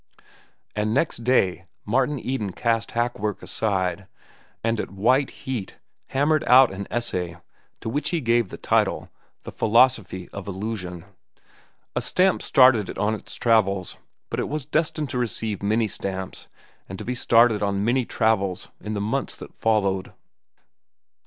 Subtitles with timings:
[0.75, 4.07] And next day Martin Eden cast hack work aside,
[4.63, 5.77] and at white heat
[6.07, 7.37] hammered out an essay
[7.81, 9.09] to which he gave the title,
[9.43, 11.05] "The Philosophy of Illusion."
[11.95, 13.97] A stamp started it on its travels,
[14.31, 16.47] but it was destined to receive many stamps
[16.89, 20.13] and to be started on many travels in the months that followed.